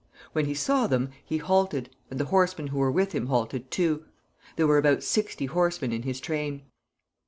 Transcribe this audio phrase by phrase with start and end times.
[0.33, 4.03] When he saw them, he halted, and the horsemen who were with him halted too.
[4.55, 6.63] There were about sixty horsemen in his train.